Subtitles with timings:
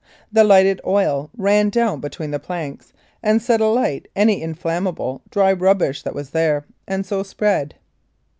[0.31, 6.01] The lighted oil ran down between the planks and set alight any inflammable dry rubbish
[6.01, 7.75] that was there, and so spread.